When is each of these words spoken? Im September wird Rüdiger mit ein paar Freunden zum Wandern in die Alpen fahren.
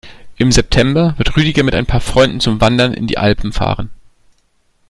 Im 0.37 0.51
September 0.51 1.13
wird 1.17 1.37
Rüdiger 1.37 1.61
mit 1.61 1.75
ein 1.75 1.85
paar 1.85 2.01
Freunden 2.01 2.39
zum 2.39 2.59
Wandern 2.59 2.95
in 2.95 3.05
die 3.05 3.19
Alpen 3.19 3.53
fahren. 3.53 3.91